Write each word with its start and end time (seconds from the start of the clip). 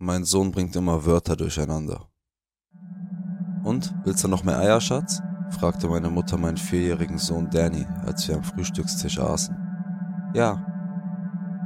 Mein 0.00 0.22
Sohn 0.22 0.52
bringt 0.52 0.76
immer 0.76 1.04
Wörter 1.06 1.34
durcheinander. 1.34 2.06
Und, 3.64 3.92
willst 4.04 4.22
du 4.22 4.28
noch 4.28 4.44
mehr 4.44 4.56
Eier, 4.56 4.80
Schatz? 4.80 5.20
fragte 5.50 5.88
meine 5.88 6.08
Mutter 6.08 6.38
meinen 6.38 6.56
vierjährigen 6.56 7.18
Sohn 7.18 7.50
Danny, 7.50 7.84
als 8.06 8.28
wir 8.28 8.36
am 8.36 8.44
Frühstückstisch 8.44 9.18
aßen. 9.18 9.56
Ja. 10.34 10.64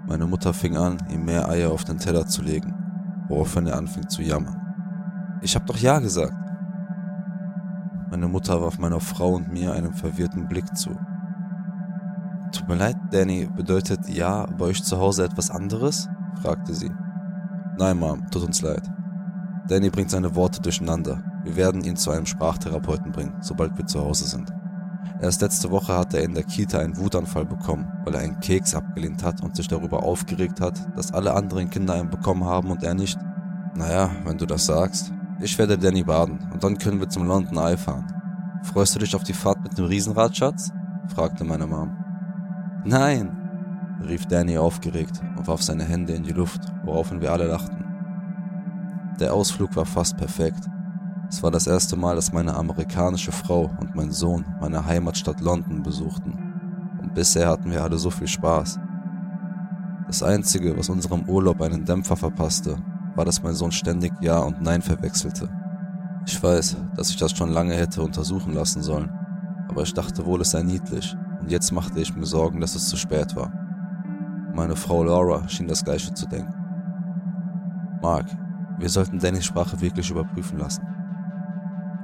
Meine 0.06 0.26
Mutter 0.26 0.54
fing 0.54 0.78
an, 0.78 0.96
ihm 1.10 1.26
mehr 1.26 1.46
Eier 1.46 1.72
auf 1.72 1.84
den 1.84 1.98
Teller 1.98 2.26
zu 2.26 2.40
legen, 2.40 2.72
woraufhin 3.28 3.66
er 3.66 3.76
anfing 3.76 4.08
zu 4.08 4.22
jammern. 4.22 4.58
Ich 5.42 5.54
hab 5.54 5.66
doch 5.66 5.76
Ja 5.76 5.98
gesagt. 5.98 6.32
Meine 8.10 8.28
Mutter 8.28 8.62
warf 8.62 8.78
meiner 8.78 9.00
Frau 9.00 9.34
und 9.34 9.52
mir 9.52 9.74
einen 9.74 9.92
verwirrten 9.92 10.48
Blick 10.48 10.74
zu. 10.74 10.98
Tut 12.50 12.66
mir 12.66 12.76
leid, 12.76 12.96
Danny, 13.10 13.46
bedeutet 13.54 14.08
Ja 14.08 14.46
bei 14.46 14.64
euch 14.64 14.82
zu 14.82 14.96
Hause 14.96 15.24
etwas 15.24 15.50
anderes? 15.50 16.08
fragte 16.40 16.74
sie. 16.74 16.90
Nein, 17.82 17.98
Mom, 17.98 18.30
tut 18.30 18.44
uns 18.44 18.62
leid. 18.62 18.88
Danny 19.66 19.90
bringt 19.90 20.08
seine 20.08 20.36
Worte 20.36 20.62
durcheinander. 20.62 21.20
Wir 21.42 21.56
werden 21.56 21.82
ihn 21.82 21.96
zu 21.96 22.12
einem 22.12 22.26
Sprachtherapeuten 22.26 23.10
bringen, 23.10 23.34
sobald 23.40 23.76
wir 23.76 23.84
zu 23.86 23.98
Hause 23.98 24.24
sind. 24.28 24.52
Erst 25.20 25.42
letzte 25.42 25.68
Woche 25.72 25.98
hat 25.98 26.14
er 26.14 26.22
in 26.22 26.32
der 26.32 26.44
Kita 26.44 26.78
einen 26.78 26.96
Wutanfall 26.96 27.44
bekommen, 27.44 27.88
weil 28.04 28.14
er 28.14 28.20
einen 28.20 28.38
Keks 28.38 28.76
abgelehnt 28.76 29.24
hat 29.24 29.42
und 29.42 29.56
sich 29.56 29.66
darüber 29.66 30.04
aufgeregt 30.04 30.60
hat, 30.60 30.96
dass 30.96 31.12
alle 31.12 31.34
anderen 31.34 31.70
Kinder 31.70 31.94
einen 31.94 32.08
bekommen 32.08 32.44
haben 32.44 32.70
und 32.70 32.84
er 32.84 32.94
nicht. 32.94 33.18
Naja, 33.74 34.10
wenn 34.24 34.38
du 34.38 34.46
das 34.46 34.66
sagst. 34.66 35.12
Ich 35.40 35.58
werde 35.58 35.76
Danny 35.76 36.04
baden 36.04 36.38
und 36.52 36.62
dann 36.62 36.78
können 36.78 37.00
wir 37.00 37.08
zum 37.08 37.26
London 37.26 37.58
Eye 37.58 37.76
fahren. 37.76 38.06
Freust 38.62 38.94
du 38.94 39.00
dich 39.00 39.16
auf 39.16 39.24
die 39.24 39.32
Fahrt 39.32 39.60
mit 39.60 39.76
dem 39.76 39.86
Riesenrad, 39.86 40.36
Schatz? 40.36 40.70
fragte 41.08 41.42
meine 41.42 41.66
Mom. 41.66 41.90
Nein, 42.84 43.41
rief 44.08 44.26
Danny 44.26 44.58
aufgeregt 44.58 45.20
und 45.36 45.46
warf 45.46 45.62
seine 45.62 45.84
Hände 45.84 46.12
in 46.12 46.22
die 46.22 46.32
Luft, 46.32 46.60
woraufhin 46.84 47.20
wir 47.20 47.32
alle 47.32 47.46
lachten. 47.46 47.84
Der 49.20 49.34
Ausflug 49.34 49.76
war 49.76 49.86
fast 49.86 50.16
perfekt. 50.16 50.64
Es 51.28 51.42
war 51.42 51.50
das 51.50 51.66
erste 51.66 51.96
Mal, 51.96 52.16
dass 52.16 52.32
meine 52.32 52.54
amerikanische 52.54 53.32
Frau 53.32 53.70
und 53.80 53.94
mein 53.94 54.10
Sohn 54.10 54.44
meine 54.60 54.84
Heimatstadt 54.84 55.40
London 55.40 55.82
besuchten. 55.82 56.36
Und 57.00 57.14
bisher 57.14 57.48
hatten 57.48 57.70
wir 57.70 57.82
alle 57.82 57.98
so 57.98 58.10
viel 58.10 58.26
Spaß. 58.26 58.78
Das 60.06 60.22
Einzige, 60.22 60.76
was 60.76 60.88
unserem 60.88 61.22
Urlaub 61.28 61.62
einen 61.62 61.84
Dämpfer 61.84 62.16
verpasste, 62.16 62.76
war, 63.14 63.24
dass 63.24 63.42
mein 63.42 63.54
Sohn 63.54 63.72
ständig 63.72 64.12
Ja 64.20 64.38
und 64.40 64.60
Nein 64.60 64.82
verwechselte. 64.82 65.48
Ich 66.26 66.42
weiß, 66.42 66.76
dass 66.94 67.10
ich 67.10 67.16
das 67.16 67.32
schon 67.32 67.50
lange 67.50 67.74
hätte 67.74 68.02
untersuchen 68.02 68.54
lassen 68.54 68.82
sollen, 68.82 69.10
aber 69.68 69.82
ich 69.82 69.94
dachte 69.94 70.24
wohl, 70.26 70.40
es 70.40 70.50
sei 70.50 70.62
niedlich, 70.62 71.16
und 71.40 71.50
jetzt 71.50 71.72
machte 71.72 72.00
ich 72.00 72.14
mir 72.14 72.26
Sorgen, 72.26 72.60
dass 72.60 72.74
es 72.74 72.88
zu 72.88 72.96
spät 72.96 73.34
war. 73.34 73.52
Meine 74.54 74.76
Frau 74.76 75.02
Laura 75.02 75.48
schien 75.48 75.66
das 75.66 75.84
gleiche 75.84 76.12
zu 76.12 76.26
denken. 76.26 76.54
Mark, 78.02 78.26
wir 78.78 78.88
sollten 78.88 79.18
Dannys 79.18 79.46
Sprache 79.46 79.80
wirklich 79.80 80.10
überprüfen 80.10 80.58
lassen. 80.58 80.86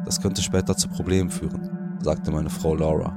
Das 0.04 0.20
könnte 0.20 0.40
später 0.40 0.76
zu 0.76 0.88
Problemen 0.88 1.28
führen, 1.28 1.98
sagte 2.00 2.30
meine 2.30 2.50
Frau 2.50 2.74
Laura. 2.74 3.12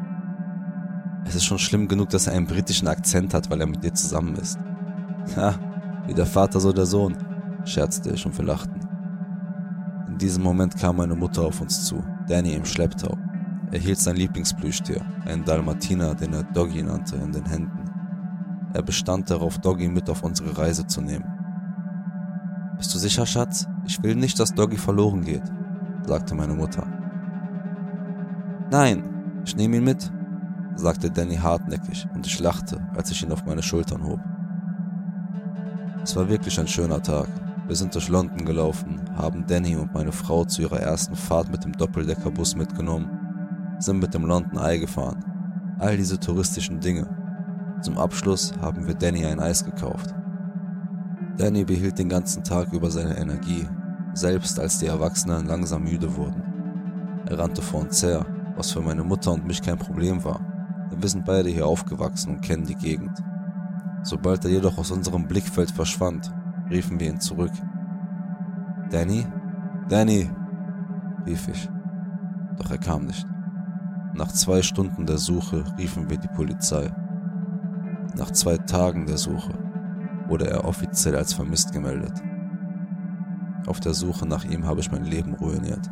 Es 1.26 1.36
ist 1.36 1.46
schon 1.46 1.60
schlimm 1.60 1.88
genug, 1.88 2.10
dass 2.10 2.28
er 2.28 2.34
einen 2.34 2.48
britischen 2.48 2.88
Akzent 2.88 3.34
hat, 3.34 3.50
weil 3.50 3.62
er 3.62 3.68
mit 3.68 3.84
dir 3.84 3.94
zusammen 3.94 4.36
ist. 4.36 4.60
Ha, 5.38 5.54
wie 6.08 6.14
der 6.14 6.26
Vater 6.26 6.60
so 6.60 6.74
der 6.74 6.86
Sohn, 6.86 7.16
scherzte 7.64 8.10
ich 8.10 8.26
und 8.26 8.38
wir 8.38 8.46
lachten. 8.46 8.82
In 10.10 10.18
diesem 10.18 10.44
Moment 10.44 10.76
kam 10.78 10.98
meine 10.98 11.16
Mutter 11.16 11.44
auf 11.44 11.62
uns 11.62 11.86
zu, 11.86 12.04
Danny 12.28 12.54
im 12.54 12.66
Schlepptau. 12.66 13.18
Er 13.72 13.80
hielt 13.80 14.00
sein 14.00 14.18
Lieblingsplüschtier, 14.18 15.02
einen 15.26 15.46
Dalmatiner, 15.46 16.16
den 16.16 16.34
er 16.34 16.44
Doggy 16.44 16.84
nannte, 16.84 17.16
in 17.16 17.32
den 17.32 17.46
Händen. 17.46 17.81
Er 18.74 18.82
bestand 18.82 19.30
darauf, 19.30 19.60
Doggy 19.60 19.90
mit 19.90 20.10
auf 20.10 20.24
unsere 20.24 20.58
Reise 20.58 20.88
zu 20.88 21.02
nehmen. 21.02 21.26
Bist 22.78 22.96
du 22.96 23.00
sicher, 23.00 23.26
Schatz? 23.26 23.68
Ich 23.86 24.02
will 24.02 24.16
nicht, 24.16 24.40
dass 24.40 24.54
Doggy 24.54 24.78
verloren 24.78 25.22
geht, 25.22 25.44
sagte 26.08 26.36
meine 26.36 26.54
Mutter. 26.54 26.88
Nein, 28.72 29.04
ich 29.46 29.56
nehme 29.56 29.78
ihn 29.78 29.84
mit, 29.84 30.12
sagte 30.76 31.12
Danny 31.12 31.36
hartnäckig 31.36 32.08
und 32.16 32.26
ich 32.26 32.40
lachte, 32.40 32.80
als 32.96 33.12
ich 33.12 33.22
ihn 33.22 33.32
auf 33.32 33.46
meine 33.46 33.62
Schultern 33.62 34.04
hob. 34.04 34.20
Es 36.04 36.16
war 36.16 36.30
wirklich 36.30 36.60
ein 36.60 36.68
schöner 36.68 37.02
Tag. 37.02 37.28
Wir 37.68 37.76
sind 37.76 37.94
durch 37.94 38.10
London 38.10 38.46
gelaufen, 38.46 39.02
haben 39.16 39.46
Danny 39.46 39.76
und 39.76 39.94
meine 39.94 40.12
Frau 40.12 40.46
zu 40.46 40.64
ihrer 40.64 40.80
ersten 40.80 41.16
Fahrt 41.16 41.52
mit 41.52 41.64
dem 41.64 41.74
Doppeldeckerbus 41.74 42.56
mitgenommen, 42.56 43.78
sind 43.80 44.00
mit 44.00 44.14
dem 44.14 44.26
London 44.26 44.58
Eye 44.58 44.80
gefahren. 44.80 45.24
All 45.78 45.98
diese 45.98 46.20
touristischen 46.20 46.80
Dinge. 46.80 47.21
Zum 47.82 47.98
Abschluss 47.98 48.54
haben 48.62 48.86
wir 48.88 48.94
Danny 48.94 49.26
ein 49.26 49.40
Eis 49.40 49.66
gekauft. 49.66 50.14
Danny 51.38 51.64
behielt 51.64 51.98
den 51.98 52.10
ganzen 52.10 52.44
Tag 52.44 52.72
über 52.74 52.92
seine 52.92 53.18
Energie, 53.18 53.68
selbst 54.14 54.60
als 54.60 54.78
die 54.78 54.86
Erwachsenen 54.86 55.48
langsam 55.48 55.84
müde 55.84 56.16
wurden. 56.16 56.44
Er 57.26 57.40
rannte 57.40 57.62
vor 57.62 57.82
uns 57.82 58.04
her, 58.04 58.26
was 58.56 58.72
für 58.72 58.82
meine 58.82 59.04
Mutter 59.04 59.32
und 59.32 59.48
mich 59.48 59.62
kein 59.62 59.80
Problem 59.80 60.24
war. 60.24 60.40
Wir 60.96 61.10
sind 61.10 61.26
beide 61.26 61.50
hier 61.50 61.66
aufgewachsen 61.66 62.36
und 62.36 62.42
kennen 62.42 62.66
die 62.66 62.76
Gegend. 62.76 63.18
Sobald 64.04 64.46
er 64.46 64.52
jedoch 64.52 64.78
aus 64.78 64.92
unserem 64.92 65.28
Blickfeld 65.28 65.72
verschwand, 65.72 66.32
riefen 66.70 67.00
wir 67.00 67.10
ihn 67.10 67.20
zurück. 67.20 67.52
Danny? 68.92 69.26
Danny! 69.90 70.30
rief 71.26 71.48
ich. 71.48 71.70
Doch 72.58 72.70
er 72.70 72.78
kam 72.78 73.06
nicht. 73.06 73.26
Nach 74.14 74.32
zwei 74.32 74.62
Stunden 74.62 75.06
der 75.06 75.18
Suche 75.18 75.64
riefen 75.78 76.10
wir 76.10 76.18
die 76.18 76.28
Polizei. 76.28 76.92
Nach 78.16 78.32
zwei 78.32 78.58
Tagen 78.58 79.06
der 79.06 79.18
Suche 79.18 79.54
wurde 80.28 80.50
er 80.50 80.66
offiziell 80.66 81.16
als 81.16 81.34
vermisst 81.34 81.72
gemeldet. 81.72 82.22
Auf 83.68 83.80
der 83.80 83.94
Suche 83.94 84.26
nach 84.28 84.44
ihm 84.44 84.66
habe 84.66 84.82
ich 84.82 84.92
mein 84.92 85.06
Leben 85.06 85.36
ruiniert. 85.36 85.90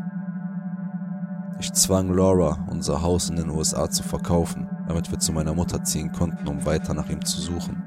Ich 1.60 1.72
zwang 1.74 2.14
Laura, 2.14 2.58
unser 2.70 3.02
Haus 3.02 3.30
in 3.30 3.36
den 3.36 3.50
USA 3.50 3.90
zu 3.90 4.04
verkaufen, 4.04 4.68
damit 4.88 5.12
wir 5.12 5.20
zu 5.20 5.32
meiner 5.32 5.54
Mutter 5.54 5.84
ziehen 5.84 6.12
konnten, 6.12 6.48
um 6.48 6.66
weiter 6.66 6.94
nach 6.94 7.10
ihm 7.10 7.24
zu 7.24 7.40
suchen. 7.40 7.84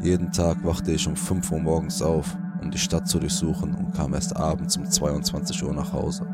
Jeden 0.00 0.32
Tag 0.32 0.64
wachte 0.64 0.92
ich 0.92 1.06
um 1.06 1.16
5 1.16 1.50
Uhr 1.52 1.60
morgens 1.60 2.02
auf, 2.02 2.36
um 2.60 2.70
die 2.70 2.78
Stadt 2.78 3.08
zu 3.08 3.18
durchsuchen 3.18 3.74
und 3.74 3.92
kam 3.94 4.14
erst 4.14 4.36
abends 4.36 4.76
um 4.76 4.84
22 4.84 5.62
Uhr 5.64 5.74
nach 5.74 5.92
Hause. 5.92 6.26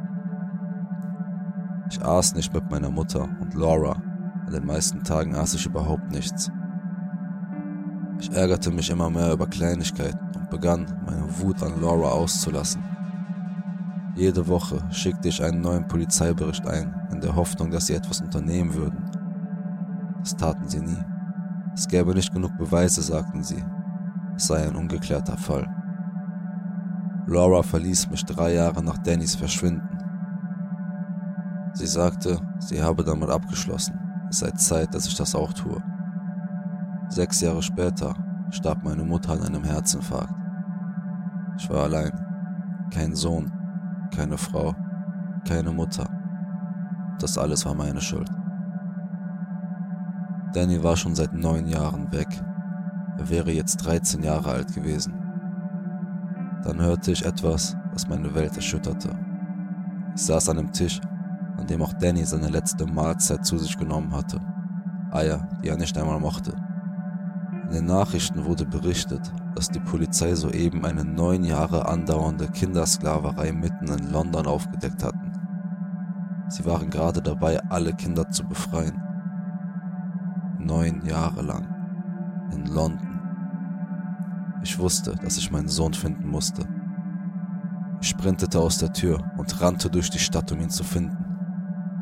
Ich 1.90 2.02
aß 2.02 2.34
nicht 2.34 2.52
mit 2.54 2.70
meiner 2.70 2.90
Mutter 2.90 3.28
und 3.40 3.54
Laura, 3.54 4.00
an 4.46 4.52
den 4.52 4.66
meisten 4.66 5.02
Tagen 5.02 5.34
aß 5.34 5.54
ich 5.54 5.66
überhaupt 5.66 6.10
nichts. 6.10 6.50
Ich 8.20 8.30
ärgerte 8.32 8.70
mich 8.70 8.90
immer 8.90 9.08
mehr 9.08 9.32
über 9.32 9.46
Kleinigkeiten 9.46 10.36
und 10.36 10.50
begann, 10.50 10.86
meine 11.06 11.24
Wut 11.40 11.62
an 11.62 11.80
Laura 11.80 12.10
auszulassen. 12.10 12.82
Jede 14.14 14.46
Woche 14.46 14.78
schickte 14.90 15.28
ich 15.28 15.42
einen 15.42 15.62
neuen 15.62 15.88
Polizeibericht 15.88 16.66
ein, 16.66 16.94
in 17.10 17.20
der 17.22 17.34
Hoffnung, 17.34 17.70
dass 17.70 17.86
sie 17.86 17.94
etwas 17.94 18.20
unternehmen 18.20 18.74
würden. 18.74 19.10
Das 20.18 20.36
taten 20.36 20.68
sie 20.68 20.80
nie. 20.80 21.02
Es 21.74 21.88
gäbe 21.88 22.14
nicht 22.14 22.32
genug 22.32 22.58
Beweise, 22.58 23.00
sagten 23.00 23.42
sie. 23.42 23.64
Es 24.36 24.48
sei 24.48 24.66
ein 24.66 24.76
ungeklärter 24.76 25.38
Fall. 25.38 25.66
Laura 27.26 27.62
verließ 27.62 28.10
mich 28.10 28.24
drei 28.26 28.52
Jahre 28.52 28.82
nach 28.82 28.98
Dannys 28.98 29.34
Verschwinden. 29.34 29.88
Sie 31.72 31.86
sagte, 31.86 32.38
sie 32.58 32.82
habe 32.82 33.02
damit 33.02 33.30
abgeschlossen. 33.30 33.98
Es 34.28 34.40
sei 34.40 34.50
Zeit, 34.50 34.94
dass 34.94 35.06
ich 35.06 35.14
das 35.14 35.34
auch 35.34 35.54
tue. 35.54 35.82
Sechs 37.10 37.40
Jahre 37.40 37.60
später 37.60 38.14
starb 38.50 38.84
meine 38.84 39.02
Mutter 39.02 39.32
an 39.32 39.42
einem 39.42 39.64
Herzinfarkt. 39.64 40.32
Ich 41.58 41.68
war 41.68 41.82
allein. 41.82 42.12
Kein 42.94 43.16
Sohn, 43.16 43.52
keine 44.14 44.38
Frau, 44.38 44.74
keine 45.46 45.72
Mutter. 45.72 46.08
Das 47.18 47.36
alles 47.36 47.66
war 47.66 47.74
meine 47.74 48.00
Schuld. 48.00 48.30
Danny 50.52 50.82
war 50.82 50.96
schon 50.96 51.16
seit 51.16 51.34
neun 51.34 51.66
Jahren 51.66 52.12
weg. 52.12 52.28
Er 53.18 53.28
wäre 53.28 53.50
jetzt 53.50 53.78
13 53.78 54.22
Jahre 54.22 54.52
alt 54.52 54.72
gewesen. 54.72 55.12
Dann 56.62 56.80
hörte 56.80 57.10
ich 57.10 57.26
etwas, 57.26 57.76
was 57.92 58.08
meine 58.08 58.34
Welt 58.36 58.54
erschütterte. 58.54 59.10
Ich 60.14 60.22
saß 60.22 60.48
an 60.48 60.58
einem 60.58 60.72
Tisch, 60.72 61.00
an 61.56 61.66
dem 61.66 61.82
auch 61.82 61.92
Danny 61.94 62.24
seine 62.24 62.48
letzte 62.48 62.86
Mahlzeit 62.86 63.44
zu 63.44 63.58
sich 63.58 63.76
genommen 63.76 64.12
hatte. 64.14 64.40
Eier, 65.10 65.48
die 65.62 65.68
er 65.68 65.76
nicht 65.76 65.98
einmal 65.98 66.20
mochte. 66.20 66.54
In 67.70 67.76
den 67.76 67.86
Nachrichten 67.86 68.46
wurde 68.46 68.66
berichtet, 68.66 69.32
dass 69.54 69.68
die 69.68 69.78
Polizei 69.78 70.34
soeben 70.34 70.84
eine 70.84 71.04
neun 71.04 71.44
Jahre 71.44 71.86
andauernde 71.86 72.48
Kindersklaverei 72.48 73.52
mitten 73.52 73.86
in 73.86 74.10
London 74.10 74.48
aufgedeckt 74.48 75.04
hatten. 75.04 75.30
Sie 76.48 76.64
waren 76.64 76.90
gerade 76.90 77.22
dabei, 77.22 77.60
alle 77.68 77.94
Kinder 77.94 78.28
zu 78.28 78.42
befreien. 78.42 79.00
Neun 80.58 81.06
Jahre 81.06 81.42
lang. 81.42 81.64
In 82.50 82.66
London. 82.66 83.20
Ich 84.64 84.76
wusste, 84.76 85.14
dass 85.22 85.38
ich 85.38 85.52
meinen 85.52 85.68
Sohn 85.68 85.94
finden 85.94 86.28
musste. 86.28 86.66
Ich 88.00 88.08
sprintete 88.08 88.58
aus 88.58 88.78
der 88.78 88.92
Tür 88.92 89.22
und 89.36 89.60
rannte 89.60 89.88
durch 89.88 90.10
die 90.10 90.18
Stadt, 90.18 90.50
um 90.50 90.60
ihn 90.60 90.70
zu 90.70 90.82
finden. 90.82 91.24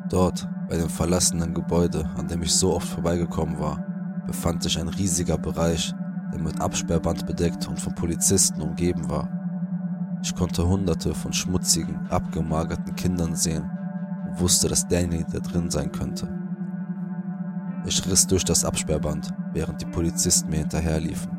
Dort, 0.08 0.48
bei 0.70 0.78
dem 0.78 0.88
verlassenen 0.88 1.52
Gebäude, 1.52 2.08
an 2.16 2.26
dem 2.26 2.40
ich 2.40 2.54
so 2.54 2.74
oft 2.74 2.88
vorbeigekommen 2.88 3.58
war, 3.60 3.84
befand 4.28 4.62
sich 4.62 4.78
ein 4.78 4.88
riesiger 4.88 5.38
Bereich, 5.38 5.92
der 6.32 6.40
mit 6.40 6.60
Absperrband 6.60 7.26
bedeckt 7.26 7.66
und 7.66 7.80
von 7.80 7.94
Polizisten 7.94 8.60
umgeben 8.60 9.10
war. 9.10 9.28
Ich 10.22 10.34
konnte 10.34 10.68
hunderte 10.68 11.14
von 11.14 11.32
schmutzigen, 11.32 12.06
abgemagerten 12.10 12.94
Kindern 12.94 13.34
sehen 13.34 13.68
und 14.28 14.40
wusste, 14.40 14.68
dass 14.68 14.86
Danny 14.86 15.24
da 15.32 15.38
drin 15.38 15.70
sein 15.70 15.90
könnte. 15.90 16.28
Ich 17.86 18.04
riss 18.06 18.26
durch 18.26 18.44
das 18.44 18.64
Absperrband, 18.64 19.30
während 19.54 19.80
die 19.80 19.86
Polizisten 19.86 20.50
mir 20.50 20.58
hinterherliefen. 20.58 21.32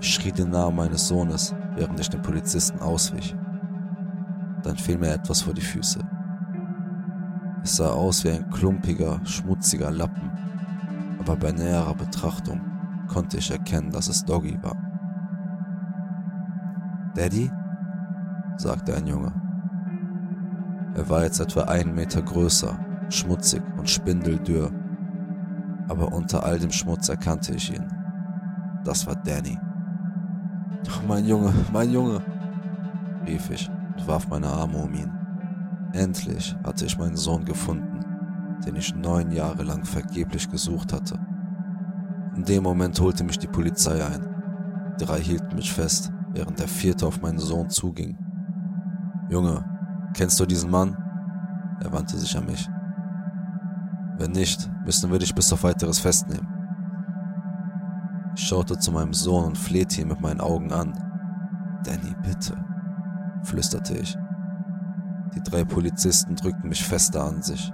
Ich 0.00 0.14
schrie 0.14 0.30
den 0.30 0.50
Namen 0.50 0.76
meines 0.76 1.08
Sohnes, 1.08 1.52
während 1.74 1.98
ich 1.98 2.08
den 2.08 2.22
Polizisten 2.22 2.78
auswich. 2.78 3.34
Dann 4.62 4.76
fiel 4.76 4.98
mir 4.98 5.14
etwas 5.14 5.42
vor 5.42 5.54
die 5.54 5.62
Füße. 5.62 5.98
Es 7.64 7.76
sah 7.76 7.88
aus 7.88 8.22
wie 8.22 8.30
ein 8.30 8.48
klumpiger, 8.50 9.20
schmutziger 9.24 9.90
Lappen, 9.90 10.30
aber 11.28 11.36
bei 11.36 11.52
näherer 11.52 11.94
Betrachtung 11.94 12.60
konnte 13.06 13.36
ich 13.36 13.50
erkennen, 13.50 13.90
dass 13.90 14.08
es 14.08 14.24
Doggy 14.24 14.58
war. 14.62 14.76
Daddy? 17.14 17.50
sagte 18.56 18.94
ein 18.94 19.06
Junge. 19.06 19.32
Er 20.94 21.08
war 21.10 21.24
jetzt 21.24 21.40
etwa 21.40 21.62
einen 21.64 21.94
Meter 21.94 22.22
größer, 22.22 22.78
schmutzig 23.10 23.62
und 23.76 23.90
spindeldürr, 23.90 24.72
aber 25.88 26.12
unter 26.12 26.44
all 26.44 26.58
dem 26.58 26.72
Schmutz 26.72 27.08
erkannte 27.08 27.54
ich 27.54 27.74
ihn. 27.74 27.86
Das 28.84 29.06
war 29.06 29.14
Danny. 29.16 29.58
Oh, 30.86 31.06
mein 31.06 31.26
Junge, 31.26 31.52
mein 31.72 31.90
Junge, 31.90 32.22
rief 33.26 33.50
ich 33.50 33.70
und 33.96 34.08
warf 34.08 34.28
meine 34.28 34.48
Arme 34.48 34.78
um 34.78 34.94
ihn. 34.94 35.12
Endlich 35.92 36.56
hatte 36.64 36.86
ich 36.86 36.98
meinen 36.98 37.16
Sohn 37.16 37.44
gefunden, 37.44 38.00
den 38.66 38.76
ich 38.76 38.94
neun 38.94 39.30
Jahre 39.30 39.62
lang 39.62 39.84
vergeblich 39.84 40.50
gesucht 40.50 40.92
hatte. 40.92 41.18
In 42.36 42.44
dem 42.44 42.62
Moment 42.62 43.00
holte 43.00 43.24
mich 43.24 43.38
die 43.38 43.48
Polizei 43.48 44.04
ein. 44.04 44.26
Drei 44.98 45.20
hielten 45.20 45.56
mich 45.56 45.72
fest, 45.72 46.12
während 46.32 46.58
der 46.58 46.68
vierte 46.68 47.06
auf 47.06 47.20
meinen 47.20 47.38
Sohn 47.38 47.70
zuging. 47.70 48.16
Junge, 49.28 49.64
kennst 50.14 50.38
du 50.40 50.46
diesen 50.46 50.70
Mann? 50.70 50.96
Er 51.80 51.92
wandte 51.92 52.16
sich 52.16 52.36
an 52.36 52.46
mich. 52.46 52.68
Wenn 54.18 54.32
nicht, 54.32 54.68
müssen 54.84 55.10
wir 55.10 55.18
dich 55.18 55.34
bis 55.34 55.52
auf 55.52 55.62
weiteres 55.62 55.98
festnehmen. 55.98 56.48
Ich 58.34 58.44
schaute 58.44 58.78
zu 58.78 58.92
meinem 58.92 59.14
Sohn 59.14 59.44
und 59.44 59.58
flehte 59.58 60.00
ihn 60.00 60.08
mit 60.08 60.20
meinen 60.20 60.40
Augen 60.40 60.72
an. 60.72 60.92
Danny, 61.84 62.14
bitte, 62.22 62.56
flüsterte 63.42 63.94
ich. 63.98 64.16
Die 65.34 65.42
drei 65.42 65.64
Polizisten 65.64 66.36
drückten 66.36 66.68
mich 66.68 66.84
fester 66.84 67.24
an 67.24 67.42
sich. 67.42 67.72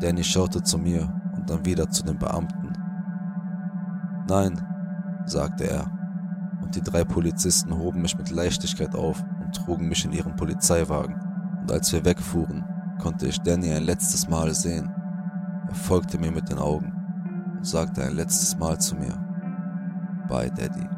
Danny 0.00 0.22
schaute 0.22 0.62
zu 0.62 0.78
mir 0.78 1.08
und 1.34 1.50
dann 1.50 1.64
wieder 1.64 1.88
zu 1.90 2.04
den 2.04 2.18
Beamten. 2.18 2.72
Nein, 4.28 4.60
sagte 5.26 5.68
er, 5.68 5.90
und 6.62 6.74
die 6.74 6.82
drei 6.82 7.04
Polizisten 7.04 7.76
hoben 7.76 8.02
mich 8.02 8.16
mit 8.16 8.30
Leichtigkeit 8.30 8.94
auf 8.94 9.24
und 9.40 9.54
trugen 9.54 9.88
mich 9.88 10.04
in 10.04 10.12
ihren 10.12 10.36
Polizeiwagen. 10.36 11.14
Und 11.60 11.72
als 11.72 11.92
wir 11.92 12.04
wegfuhren, 12.04 12.64
konnte 13.00 13.26
ich 13.26 13.40
Danny 13.40 13.72
ein 13.72 13.84
letztes 13.84 14.28
Mal 14.28 14.52
sehen. 14.54 14.90
Er 15.68 15.74
folgte 15.74 16.18
mir 16.18 16.30
mit 16.30 16.50
den 16.50 16.58
Augen 16.58 16.92
und 17.56 17.66
sagte 17.66 18.02
ein 18.04 18.14
letztes 18.14 18.58
Mal 18.58 18.78
zu 18.78 18.96
mir, 18.96 19.14
Bye, 20.28 20.50
Daddy. 20.50 20.97